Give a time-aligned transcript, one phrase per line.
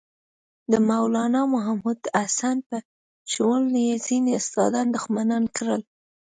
[0.71, 2.77] د مولنا محمودالحسن په
[3.31, 5.81] شمول یې ځینې استادان دښمنان کړل.